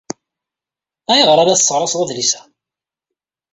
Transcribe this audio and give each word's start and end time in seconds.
Ayɣer 1.11 1.37
ay 1.37 1.45
la 1.47 1.57
tesseɣraseḍ 1.59 2.01
adlis-a? 2.01 2.41